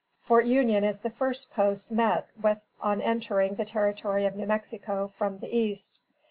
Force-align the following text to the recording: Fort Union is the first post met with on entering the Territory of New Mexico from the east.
Fort 0.19 0.45
Union 0.47 0.83
is 0.83 1.01
the 1.01 1.11
first 1.11 1.51
post 1.51 1.91
met 1.91 2.27
with 2.41 2.57
on 2.81 3.01
entering 3.01 3.53
the 3.53 3.65
Territory 3.65 4.25
of 4.25 4.35
New 4.35 4.47
Mexico 4.47 5.07
from 5.07 5.37
the 5.37 5.55
east. 5.55 5.99